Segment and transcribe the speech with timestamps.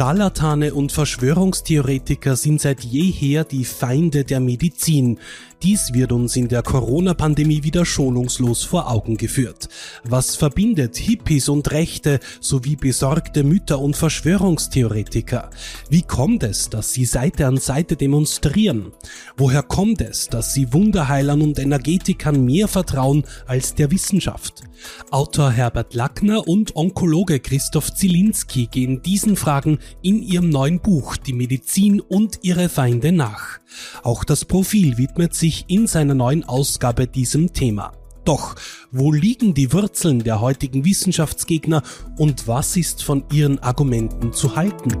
[0.00, 5.18] Scharlatane und Verschwörungstheoretiker sind seit jeher die Feinde der Medizin.
[5.62, 9.68] Dies wird uns in der Corona-Pandemie wieder schonungslos vor Augen geführt.
[10.04, 15.50] Was verbindet Hippies und Rechte sowie besorgte Mütter und Verschwörungstheoretiker?
[15.90, 18.92] Wie kommt es, dass sie Seite an Seite demonstrieren?
[19.36, 24.62] Woher kommt es, dass sie Wunderheilern und Energetikern mehr vertrauen als der Wissenschaft?
[25.10, 31.32] Autor Herbert Lackner und Onkologe Christoph Zielinski gehen diesen Fragen in ihrem neuen Buch Die
[31.32, 33.60] Medizin und ihre Feinde nach.
[34.02, 37.92] Auch das Profil widmet sich in seiner neuen Ausgabe diesem Thema.
[38.24, 38.54] Doch,
[38.90, 41.82] wo liegen die Wurzeln der heutigen Wissenschaftsgegner
[42.18, 44.94] und was ist von ihren Argumenten zu halten?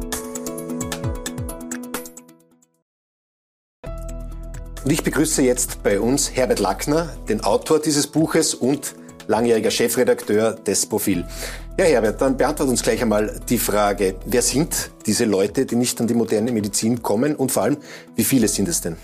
[4.82, 8.94] Und ich begrüße jetzt bei uns Herbert Lackner, den Autor dieses Buches und
[9.26, 11.26] langjähriger Chefredakteur des Profil.
[11.80, 15.98] Ja, Herbert, dann beantwortet uns gleich einmal die Frage, wer sind diese Leute, die nicht
[15.98, 17.78] an die moderne Medizin kommen und vor allem,
[18.14, 18.96] wie viele sind es denn?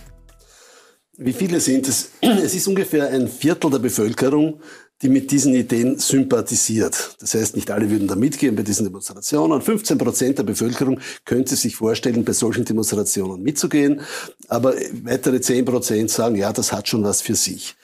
[1.17, 2.11] Wie viele sind es?
[2.21, 4.61] Es ist ungefähr ein Viertel der Bevölkerung,
[5.01, 7.17] die mit diesen Ideen sympathisiert.
[7.19, 9.63] Das heißt, nicht alle würden da mitgehen bei diesen Demonstrationen.
[9.63, 14.03] 15 Prozent der Bevölkerung könnte sich vorstellen, bei solchen Demonstrationen mitzugehen.
[14.49, 17.75] Aber weitere 10 Prozent sagen, ja, das hat schon was für sich.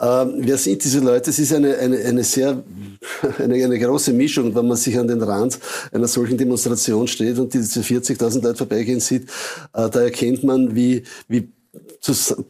[0.00, 1.30] Ähm, wer sind diese Leute?
[1.30, 2.64] Es ist eine, eine, eine sehr,
[3.38, 5.58] eine, eine große Mischung, wenn man sich an den Rand
[5.92, 9.24] einer solchen Demonstration steht und diese 40.000 Leute vorbeigehen sieht,
[9.72, 11.48] äh, da erkennt man, wie, wie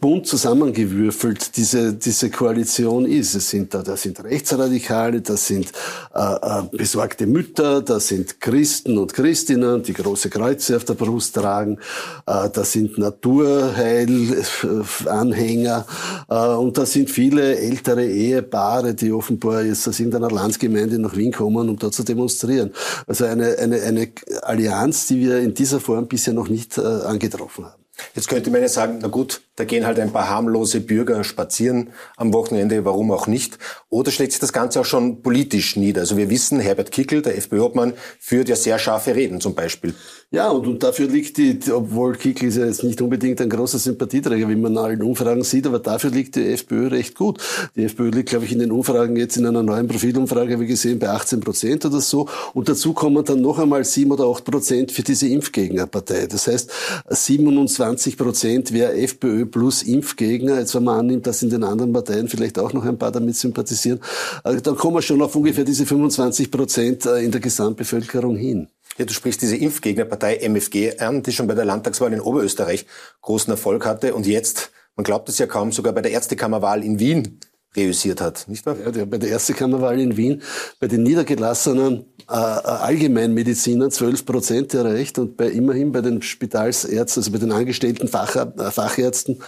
[0.01, 3.35] bunt zusammengewürfelt diese, diese Koalition ist.
[3.35, 5.71] Es sind da, da sind Rechtsradikale, das sind
[6.15, 11.37] äh, äh, besorgte Mütter, da sind Christen und Christinnen, die große Kreuze auf der Brust
[11.37, 11.79] tragen,
[12.27, 15.87] äh, da sind Naturheilanhänger
[16.29, 21.33] äh, und da sind viele ältere Ehepaare, die offenbar jetzt aus irgendeiner Landsgemeinde nach Wien
[21.33, 22.73] kommen, um dort zu demonstrieren.
[23.07, 24.09] Also eine, eine, eine
[24.43, 27.84] Allianz, die wir in dieser Form bisher noch nicht äh, angetroffen haben.
[28.15, 31.91] Jetzt könnte man ja sagen, na gut, da gehen halt ein paar harmlose Bürger spazieren
[32.17, 33.59] am Wochenende, warum auch nicht.
[33.89, 36.01] Oder schlägt sich das Ganze auch schon politisch nieder?
[36.01, 39.95] Also wir wissen, Herbert Kickel, der FPÖ-Obmann, führt ja sehr scharfe Reden zum Beispiel.
[40.33, 43.79] Ja, und, und dafür liegt die, obwohl Kickel ist ja jetzt nicht unbedingt ein großer
[43.79, 47.41] Sympathieträger, wie man in allen Umfragen sieht, aber dafür liegt die FPÖ recht gut.
[47.77, 50.99] Die FPÖ liegt, glaube ich, in den Umfragen jetzt in einer neuen Profilumfrage, wie gesehen,
[50.99, 52.29] bei 18 Prozent oder so.
[52.53, 56.27] Und dazu kommen dann noch einmal sieben oder acht Prozent für diese Impfgegnerpartei.
[56.27, 56.73] Das heißt,
[57.09, 60.59] 27 Prozent wäre FPÖ plus Impfgegner.
[60.59, 63.37] Jetzt, wenn man annimmt, dass in den anderen Parteien vielleicht auch noch ein paar damit
[63.37, 64.01] sympathisieren,
[64.45, 68.69] äh, dann kommen wir schon auf ungefähr diese 25 Prozent äh, in der Gesamtbevölkerung hin.
[68.97, 72.87] Ja, du sprichst diese Impfgegnerpartei MFG an, die schon bei der Landtagswahl in Oberösterreich
[73.23, 77.01] großen Erfolg hatte und jetzt, man glaubt es ja kaum, sogar bei der Ärztekammerwahl in
[77.01, 77.41] Wien
[77.77, 78.77] reüssiert hat, nicht wahr?
[78.95, 80.43] Ja, bei der Ärztekammerwahl in Wien,
[80.81, 87.33] bei den niedergelassenen äh, Allgemeinmedizinern 12 Prozent erreicht und bei immerhin bei den Spitalsärzten, also
[87.33, 89.39] bei den angestellten Fach, äh, Fachärzten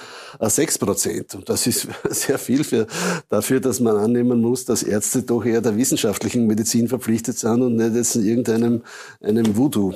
[0.41, 1.35] äh, 6 Prozent.
[1.35, 2.87] Und das ist sehr viel für,
[3.29, 7.77] dafür, dass man annehmen muss, dass Ärzte doch eher der wissenschaftlichen Medizin verpflichtet sind und
[7.77, 8.83] nicht jetzt in irgendeinem
[9.21, 9.95] einem Voodoo.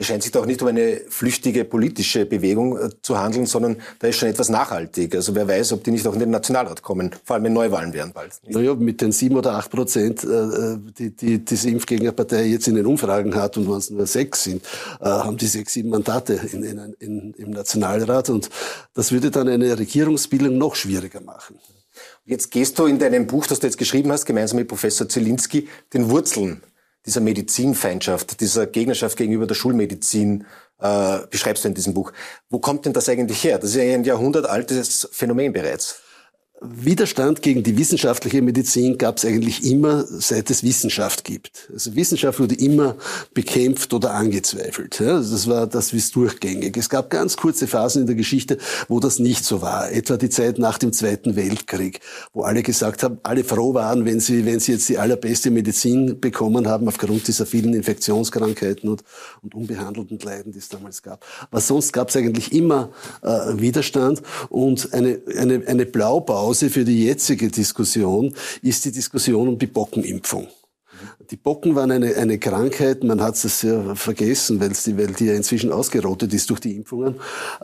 [0.00, 4.08] Es scheint sich doch nicht um eine flüchtige politische Bewegung äh, zu handeln, sondern da
[4.08, 5.14] ist schon etwas nachhaltig.
[5.14, 7.92] Also wer weiß, ob die nicht auch in den Nationalrat kommen, vor allem wenn Neuwahlen
[7.92, 8.32] wären bald.
[8.48, 12.86] Naja, mit den sieben oder acht Prozent, äh, die, die diese Impfgegnerpartei jetzt in den
[12.86, 14.64] Umfragen hat und wenn es nur sechs sind,
[15.00, 18.48] äh, haben die sechs, sieben Mandate in, in, in, im Nationalrat und
[18.94, 21.58] das würde dann eine Regierungsbildung noch schwieriger machen.
[22.24, 25.68] Jetzt gehst du in deinem Buch, das du jetzt geschrieben hast, gemeinsam mit Professor Zielinski,
[25.92, 26.62] den Wurzeln
[27.06, 30.46] dieser Medizinfeindschaft, dieser Gegnerschaft gegenüber der Schulmedizin
[30.80, 32.12] äh, beschreibst du in diesem Buch.
[32.48, 33.58] Wo kommt denn das eigentlich her?
[33.58, 36.02] Das ist ja ein jahrhundertaltes Phänomen bereits.
[36.62, 41.70] Widerstand gegen die wissenschaftliche Medizin gab es eigentlich immer, seit es Wissenschaft gibt.
[41.72, 42.96] Also Wissenschaft wurde immer
[43.32, 45.00] bekämpft oder angezweifelt.
[45.00, 46.76] Ja, das war das ist durchgängig.
[46.76, 49.90] Es gab ganz kurze Phasen in der Geschichte, wo das nicht so war.
[49.90, 52.00] Etwa die Zeit nach dem Zweiten Weltkrieg,
[52.34, 56.20] wo alle gesagt haben, alle froh waren, wenn sie, wenn sie jetzt die allerbeste Medizin
[56.20, 59.02] bekommen haben aufgrund dieser vielen Infektionskrankheiten und,
[59.40, 61.24] und unbehandelten Leiden, die es damals gab.
[61.50, 62.90] Aber sonst gab es eigentlich immer
[63.22, 64.20] äh, Widerstand
[64.50, 69.68] und eine, eine, eine Blaubau Pause für die jetzige Diskussion ist die Diskussion um die
[69.68, 70.48] Bockenimpfung.
[71.30, 75.34] Die Bocken waren eine, eine Krankheit, man hat es ja vergessen, weil die, die ja
[75.34, 77.14] inzwischen ausgerottet ist durch die Impfungen.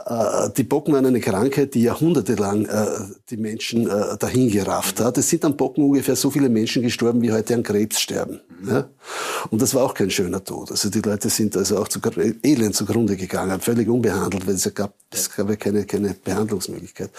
[0.07, 2.87] Äh, die Bocken waren eine Krankheit, die jahrhundertelang äh,
[3.29, 5.19] die Menschen äh, dahingerafft hat.
[5.19, 8.41] Es sind an Bocken ungefähr so viele Menschen gestorben, wie heute an Krebs sterben.
[8.65, 8.89] Ja?
[9.51, 10.71] Und das war auch kein schöner Tod.
[10.71, 12.01] Also die Leute sind also auch zu
[12.43, 17.11] elend zugrunde gegangen, völlig unbehandelt, weil es gab, es gab ja keine, keine Behandlungsmöglichkeit.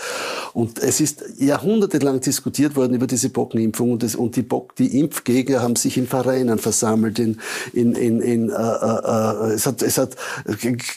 [0.54, 5.00] Und es ist jahrhundertelang diskutiert worden über diese Bockenimpfung und, das, und die, Bock, die
[5.00, 7.40] Impfgegner haben sich im Verein Ukrainern versammelt, in,
[7.74, 10.16] in, in, in äh, äh, es, hat, es hat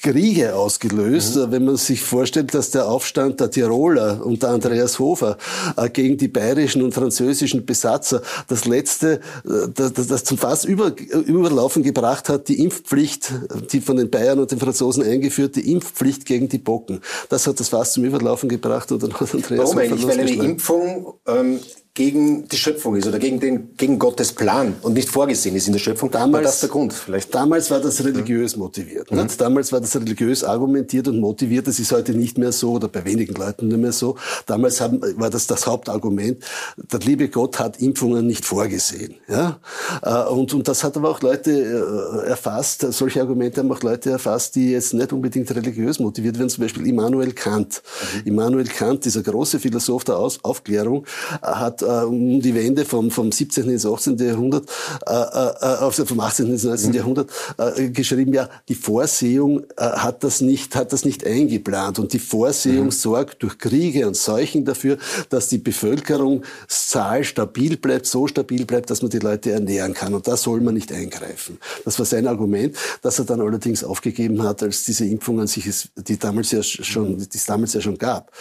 [0.03, 1.37] Kriege ausgelöst.
[1.37, 1.53] Mhm.
[1.53, 5.39] Wenn man sich vorstellt, dass der Aufstand der Tiroler unter Andreas Hofer
[5.77, 10.95] äh, gegen die bayerischen und französischen Besatzer das letzte, äh, das, das zum fast über,
[11.27, 13.33] Überlaufen gebracht hat, die Impfpflicht,
[13.73, 17.01] die von den Bayern und den Franzosen eingeführte Impfpflicht gegen die Bocken.
[17.29, 20.07] Das hat das fast zum Überlaufen gebracht und dann hat Andreas Warum eigentlich?
[20.07, 21.59] Weil eine Impfung ähm,
[21.95, 25.73] gegen die Schöpfung ist oder gegen, den, gegen Gottes Plan und nicht vorgesehen ist in
[25.73, 26.11] der Schöpfung.
[26.11, 27.35] Damals, war das der Grund vielleicht?
[27.35, 29.11] Damals war das religiös motiviert.
[29.11, 29.27] Mhm.
[29.37, 31.67] Damals war das religiös argumentiert und motiviert.
[31.67, 34.17] Das ist heute nicht mehr so oder bei wenigen Leuten nicht mehr so.
[34.47, 36.45] Damals haben, war das das Hauptargument.
[36.77, 39.17] Der liebe Gott hat Impfungen nicht vorgesehen.
[39.29, 39.59] Ja?
[40.03, 42.87] Äh, und, und das hat aber auch Leute äh, erfasst.
[42.93, 46.51] Solche Argumente haben auch Leute erfasst, die jetzt nicht unbedingt religiös motiviert werden.
[46.51, 47.83] Zum Beispiel Immanuel Kant.
[48.15, 48.29] Mhm.
[48.29, 51.05] Immanuel Kant, dieser große Philosoph der Aufklärung,
[51.43, 53.69] hat äh, um die Wende vom, vom 17.
[53.71, 54.17] ins 18.
[54.19, 54.69] Jahrhundert,
[55.07, 56.47] äh, äh, äh vom 18.
[56.47, 56.91] ins 19.
[56.91, 56.95] Mhm.
[56.95, 62.13] Jahrhundert äh, geschrieben, ja, die Vorsehung äh, hat das nicht, hat das nicht eingeplant und
[62.13, 62.91] die Vorsehung mhm.
[62.91, 64.99] sorgt durch Kriege und Seuchen dafür,
[65.29, 70.27] dass die Bevölkerungszahl stabil bleibt, so stabil bleibt, dass man die Leute ernähren kann und
[70.27, 71.59] da soll man nicht eingreifen.
[71.85, 76.19] Das war sein Argument, das er dann allerdings aufgegeben hat, als diese Impfungen sich, die
[76.19, 78.33] damals ja schon, die es damals ja schon gab,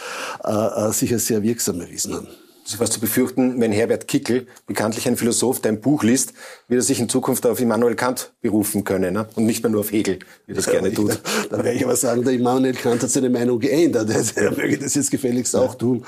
[0.44, 0.50] äh,
[0.88, 2.28] äh sich als sehr wirksam erwiesen haben
[2.74, 6.32] ist was zu befürchten, wenn Herbert Kickel, bekanntlich ein Philosoph, der ein Buch liest,
[6.68, 9.28] wird er sich in Zukunft auf Immanuel Kant berufen können ne?
[9.34, 11.10] und nicht mehr nur auf Hegel, wie das ja, gerne tut.
[11.10, 11.16] Da,
[11.56, 14.10] da werde ich aber sagen, der Immanuel Kant hat seine Meinung geändert.
[14.36, 16.04] Er möge das jetzt gefälligst auch tun.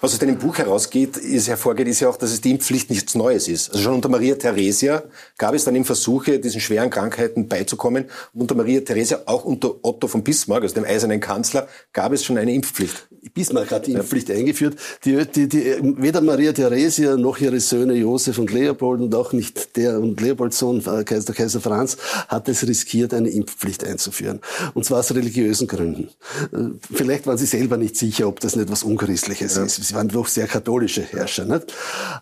[0.00, 3.14] Was aus deinem Buch herausgeht, ist hervorgeht, ist ja auch, dass es die Impfpflicht nichts
[3.14, 3.70] Neues ist.
[3.70, 5.02] Also schon unter Maria Theresia
[5.38, 8.04] gab es dann eben Versuche, diesen schweren Krankheiten beizukommen.
[8.34, 12.22] Und unter Maria Theresia, auch unter Otto von Bismarck, also dem eisernen Kanzler, gab es
[12.22, 13.08] schon eine Impfpflicht.
[13.34, 14.36] Bismarck hat die Impfpflicht ja.
[14.36, 14.76] eingeführt.
[15.04, 19.76] Die, die, die, weder Maria Theresia noch ihre Söhne Josef und Leopold und auch nicht
[19.76, 21.96] der und Leopolds Sohn, äh, Kaiser, Kaiser Franz,
[22.28, 24.40] hat es riskiert, eine Impfpflicht einzuführen.
[24.74, 26.10] Und zwar aus religiösen Gründen.
[26.52, 29.64] Äh, vielleicht waren sie selber nicht sicher, ob das nicht was Unchristliches ja.
[29.64, 29.77] ist.
[29.84, 31.44] Sie waren doch sehr katholische Herrscher.
[31.44, 31.72] Nicht?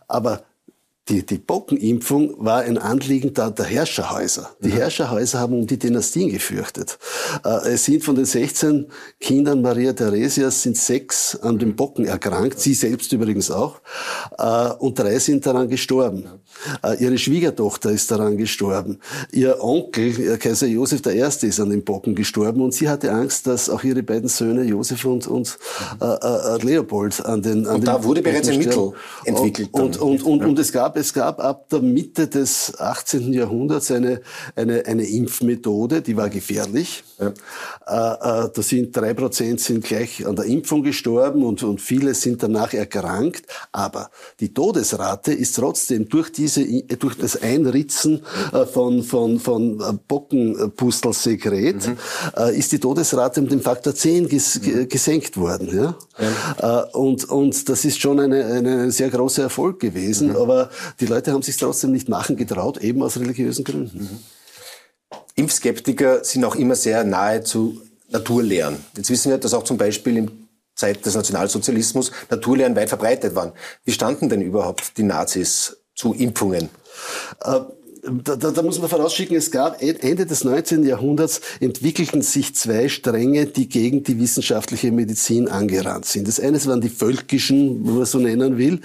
[0.09, 0.43] Aber
[1.09, 4.51] die, die Bockenimpfung war ein Anliegen der, der Herrscherhäuser.
[4.61, 4.73] Die mhm.
[4.73, 6.99] Herrscherhäuser haben um die Dynastien gefürchtet.
[7.45, 8.87] Äh, es sind von den 16
[9.21, 13.81] Kindern Maria Theresias sind sechs an den Bocken erkrankt, sie selbst übrigens auch,
[14.39, 16.25] äh, und drei sind daran gestorben.
[16.83, 18.99] Äh, ihre Schwiegertochter ist daran gestorben.
[19.31, 23.47] Ihr Onkel, äh, Kaiser Josef I., ist an den Bocken gestorben und sie hatte Angst,
[23.47, 25.57] dass auch ihre beiden Söhne Josef und, und
[26.01, 28.93] äh, äh, Leopold an den an Und den da wurde bereits ein Mittel
[29.25, 29.69] entwickelt.
[29.73, 33.33] Und, und, und, und, und es gab es gab ab der Mitte des 18.
[33.33, 34.21] Jahrhunderts eine,
[34.55, 37.05] eine, eine Impfmethode, die war gefährlich.
[37.19, 37.29] Ja.
[37.87, 42.15] Äh, äh, da sind drei Prozent sind gleich an der Impfung gestorben und, und viele
[42.15, 43.45] sind danach erkrankt.
[43.73, 44.11] Aber
[44.41, 46.65] die Todesrate ist trotzdem durch diese,
[46.99, 48.23] durch das Einritzen
[48.53, 51.97] äh, von, von, von Bockenpustelsekret, mhm.
[52.37, 54.89] äh, ist die Todesrate um den Faktor 10 ges, mhm.
[54.89, 55.69] gesenkt worden.
[55.77, 55.95] Ja?
[56.19, 56.83] ja.
[56.83, 60.31] Äh, und, und das ist schon eine, eine sehr großer Erfolg gewesen.
[60.31, 60.37] Mhm.
[60.37, 63.99] Aber die Leute haben sich trotzdem nicht machen getraut, eben aus religiösen Gründen.
[63.99, 64.19] Mhm.
[65.35, 68.79] Impfskeptiker sind auch immer sehr nahe zu Naturlehren.
[68.97, 73.53] Jetzt wissen wir, dass auch zum Beispiel in Zeit des Nationalsozialismus Naturlehren weit verbreitet waren.
[73.85, 76.69] Wie standen denn überhaupt die Nazis zu Impfungen?
[77.43, 77.61] Äh,
[78.25, 80.85] da, da, da muss man vorausschicken, es gab Ende des 19.
[80.85, 86.29] Jahrhunderts entwickelten sich zwei Stränge, die gegen die wissenschaftliche Medizin angerannt sind.
[86.29, 88.81] Das eine waren die völkischen, wenn man so nennen will,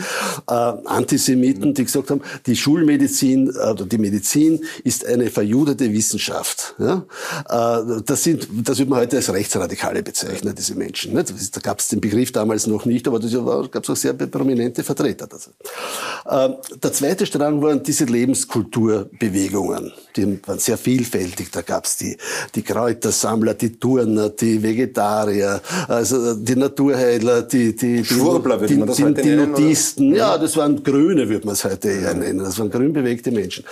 [0.47, 6.75] äh, Antisemiten, die gesagt haben, die Schulmedizin äh, oder die Medizin ist eine verjudete Wissenschaft.
[6.79, 7.05] Ja?
[7.49, 11.13] Äh, das sind, das wird man heute als Rechtsradikale bezeichnen, diese Menschen.
[11.13, 11.55] Nicht?
[11.55, 14.83] Da gab es den Begriff damals noch nicht, aber da gab es auch sehr prominente
[14.83, 15.27] Vertreter.
[15.27, 15.51] Dazu.
[16.25, 16.49] Äh,
[16.81, 19.91] der zweite Strang waren diese Lebenskultur Bewegungen.
[20.15, 21.51] Die waren sehr vielfältig.
[21.51, 22.17] Da gab's die,
[22.55, 28.97] die Kräutersammler, die Turner, die Vegetarier, also die Naturheiler, die, die, Schwurbler, die, man das
[28.97, 30.15] die, heute die nennen, Nudisten.
[30.15, 32.39] Ja, das waren Grüne, würde man es heute eher nennen.
[32.39, 33.65] Das waren grün bewegte Menschen.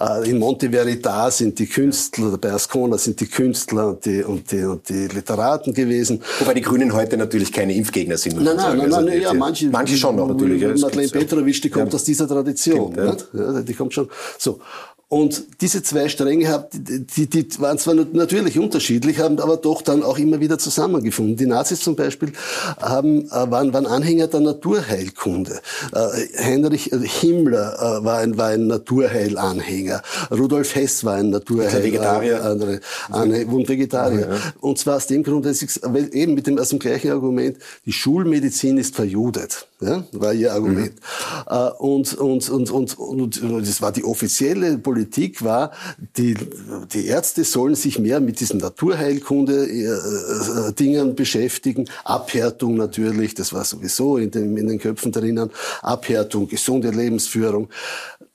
[0.00, 4.50] Äh, in Monte Veritas sind die Künstler, bei Ascona sind die Künstler und die, und
[4.50, 6.22] die, und die Literaten gewesen.
[6.38, 8.42] Wobei die Grünen heute natürlich keine Impfgegner sind.
[8.42, 10.62] Nein, nein, nein, nein, ja, manche, manche schon noch natürlich.
[10.80, 11.96] Madeleine Petrovic, die kommt ja.
[11.96, 12.94] aus dieser Tradition.
[12.96, 13.16] Ja.
[13.32, 14.08] Ja, die kommt schon.
[14.38, 14.60] So.
[15.08, 20.18] Und diese zwei Stränge, die, die waren zwar natürlich unterschiedlich, haben aber doch dann auch
[20.18, 21.36] immer wieder zusammengefunden.
[21.36, 22.32] Die Nazis zum Beispiel
[22.80, 25.60] haben, äh, waren, waren Anhänger der Naturheilkunde.
[25.92, 30.02] Äh, Heinrich Himmler äh, war ein, war ein Naturheilanhänger.
[30.30, 31.84] Rudolf Hess war ein Naturheil.
[31.84, 32.42] Vegetarier.
[32.42, 32.80] Andere,
[33.12, 34.28] eine, und Vegetarier.
[34.30, 34.52] Ja.
[34.60, 35.82] Und zwar aus dem Grund, dass ich,
[36.12, 39.68] eben mit dem, aus dem gleichen Argument, die Schulmedizin ist verjudet.
[39.80, 40.94] Ja, war ihr Argument.
[40.94, 41.56] Mhm.
[41.78, 44.93] Und, und, und, und, und, und das war die offizielle Politik
[45.42, 45.72] war,
[46.16, 46.36] die,
[46.92, 51.88] die Ärzte sollen sich mehr mit diesen Naturheilkunde-Dingen äh, beschäftigen.
[52.04, 55.50] Abhärtung natürlich, das war sowieso in den, in den Köpfen drinnen.
[55.82, 57.68] Abhärtung, gesunde Lebensführung.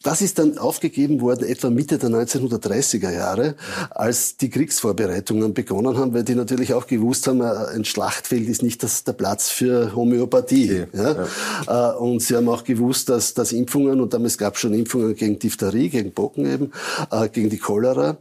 [0.02, 3.56] Das ist dann aufgegeben worden etwa Mitte der 1930er Jahre,
[3.90, 8.64] als die Kriegsvorbereitungen begonnen haben, weil die natürlich auch gewusst haben, äh, ein Schlachtfeld ist
[8.64, 10.86] nicht das, der Platz für Homöopathie.
[10.94, 11.28] Ja?
[11.68, 11.96] ja.
[11.96, 15.16] Äh, und sie haben auch gewusst, dass, dass Impfungen, und damals gab es schon Impfungen
[15.16, 16.72] gegen Diphtherie, gegen Pocken eben,
[17.12, 18.18] äh, gegen die Cholera,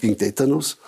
[0.00, 0.78] gegen Tetanus.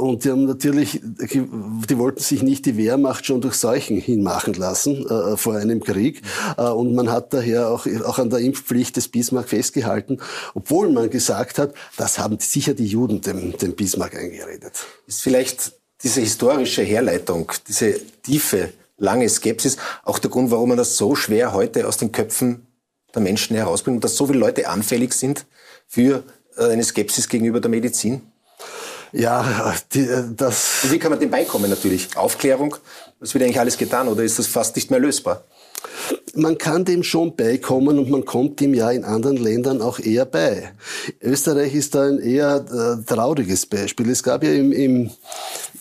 [0.00, 5.06] Und die haben natürlich, die wollten sich nicht die Wehrmacht schon durch Seuchen hinmachen lassen
[5.36, 6.22] vor einem Krieg.
[6.56, 10.20] Und man hat daher auch, auch an der Impfpflicht des Bismarck Bismarck festgehalten,
[10.54, 14.72] obwohl man gesagt hat, das haben sicher die Juden dem, dem Bismarck eingeredet.
[15.06, 20.96] Ist vielleicht diese historische Herleitung, diese tiefe, lange Skepsis auch der Grund, warum man das
[20.96, 22.66] so schwer heute aus den Köpfen
[23.14, 25.44] der Menschen herausbringt und dass so viele Leute anfällig sind
[25.86, 26.22] für
[26.56, 28.22] äh, eine Skepsis gegenüber der Medizin?
[29.12, 30.84] Ja, die, äh, das.
[30.84, 32.16] Und wie kann man dem beikommen natürlich?
[32.16, 32.76] Aufklärung,
[33.20, 35.44] das wird eigentlich alles getan oder ist das fast nicht mehr lösbar?
[36.34, 40.26] Man kann dem schon beikommen und man kommt dem ja in anderen Ländern auch eher
[40.26, 40.72] bei.
[41.22, 42.64] Österreich ist da ein eher
[43.00, 44.10] äh, trauriges Beispiel.
[44.10, 45.10] Es gab ja im, im,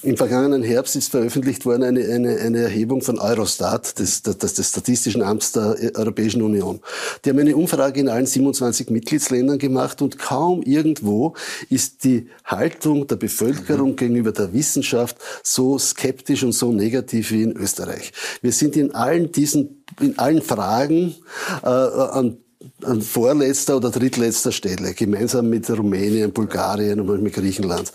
[0.06, 4.70] im vergangenen Herbst ist veröffentlicht worden eine, eine, eine Erhebung von Eurostat, des, des, des
[4.70, 6.80] Statistischen Amts der Europäischen Union.
[7.24, 11.36] Die haben eine Umfrage in allen 27 Mitgliedsländern gemacht und kaum irgendwo
[11.70, 13.96] ist die Haltung der Bevölkerung mhm.
[13.96, 18.14] gegenüber der Wissenschaft so skeptisch und so negativ wie in Österreich.
[18.42, 21.16] Wir sind in allen diesen in allen Fragen
[21.64, 22.38] äh, an
[22.84, 27.92] an vorletzter oder drittletzter Stelle, gemeinsam mit Rumänien, Bulgarien und mit Griechenland.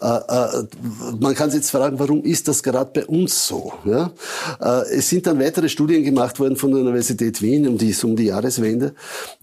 [0.00, 0.64] Äh, äh,
[1.20, 3.72] man kann sich jetzt fragen, warum ist das gerade bei uns so?
[3.84, 4.12] Ja?
[4.60, 8.16] Äh, es sind dann weitere Studien gemacht worden von der Universität Wien um die, um
[8.16, 8.94] die Jahreswende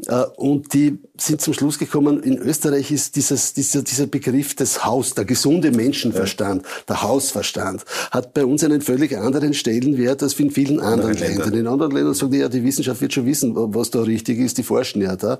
[0.07, 4.85] äh, und die sind zum Schluss gekommen, in Österreich ist dieses, dieser, dieser Begriff des
[4.85, 6.69] Haus, der gesunde Menschenverstand, ja.
[6.87, 11.37] der Hausverstand, hat bei uns einen völlig anderen Stellenwert als in vielen anderen Ländern.
[11.37, 11.59] Ländern.
[11.59, 14.57] In anderen Ländern sagen die, ja, die Wissenschaft wird schon wissen, was da richtig ist,
[14.57, 15.39] die forschen ja da.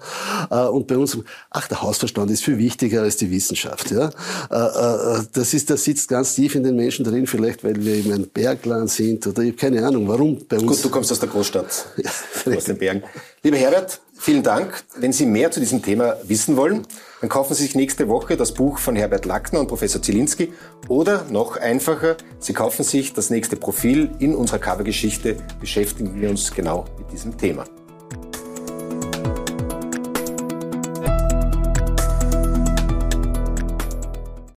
[0.49, 1.17] Äh, und bei uns,
[1.51, 3.91] ach, der Hausverstand ist viel wichtiger als die Wissenschaft.
[3.91, 4.09] Ja?
[4.51, 7.95] Äh, äh, das, ist, das sitzt ganz tief in den Menschen drin, vielleicht weil wir
[7.95, 10.67] eben ein Bergland sind oder ich habe keine Ahnung, warum bei uns.
[10.67, 13.03] Gut, du kommst aus der Großstadt, ja, aus den Bergen.
[13.43, 14.83] Lieber Herbert, vielen Dank.
[14.97, 16.85] Wenn Sie mehr zu diesem Thema wissen wollen,
[17.21, 20.53] dann kaufen Sie sich nächste Woche das Buch von Herbert Lackner und Professor Zielinski
[20.87, 26.53] oder noch einfacher, Sie kaufen sich das nächste Profil in unserer Covergeschichte, beschäftigen wir uns
[26.53, 27.65] genau mit diesem Thema.